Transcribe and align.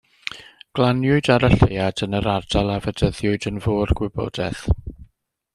Glaniwyd 0.77 1.27
ar 1.33 1.45
y 1.49 1.51
lleuad 1.65 2.01
yn 2.07 2.17
yr 2.21 2.29
ardal 2.33 2.73
a 2.77 2.81
fedyddiwyd 2.87 3.47
yn 3.53 3.63
Fôr 3.67 3.97
Gwybodaeth. 4.01 4.65